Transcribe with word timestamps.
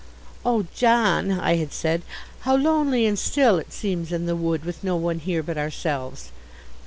"Oh, 0.43 0.65
John," 0.73 1.29
I 1.29 1.57
had 1.57 1.71
said, 1.71 2.01
"how 2.39 2.55
lonely 2.55 3.05
and 3.05 3.19
still 3.19 3.59
it 3.59 3.71
seems 3.71 4.11
in 4.11 4.25
the 4.25 4.35
wood 4.35 4.65
with 4.65 4.83
no 4.83 4.95
one 4.95 5.19
here 5.19 5.43
but 5.43 5.59
ourselves! 5.59 6.31